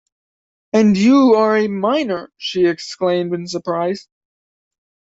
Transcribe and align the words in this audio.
“And 0.73 0.97
you 0.97 1.35
are 1.35 1.55
a 1.55 1.67
miner!” 1.67 2.31
she 2.35 2.65
exclaimed 2.65 3.35
in 3.35 3.45
surprise. 3.47 4.07